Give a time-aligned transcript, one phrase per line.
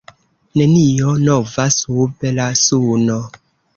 [0.61, 3.19] Nenio nova sub la suno.